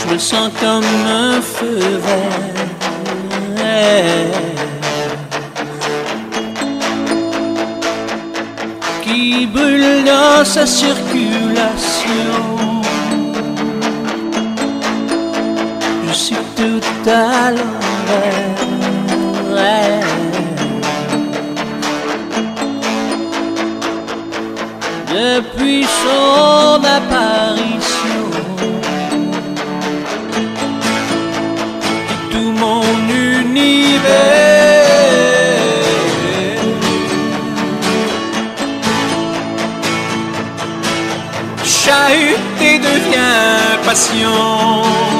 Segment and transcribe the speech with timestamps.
[0.00, 2.60] Je me sens comme un feu vert.
[9.02, 12.10] Qui brûle dans sa circulation.
[16.08, 18.59] Je suis tout à l'envers.
[25.10, 28.30] Depuis son apparition.
[32.30, 33.90] tout mon univers
[41.64, 45.19] chahuté devient passion.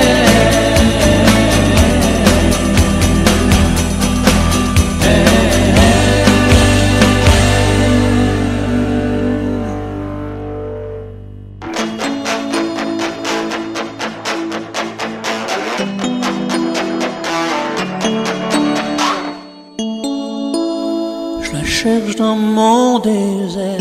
[21.81, 23.79] cherche dans mon désert.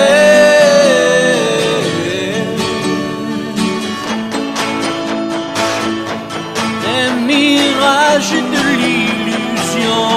[6.83, 10.11] Des mirages de l'illusion.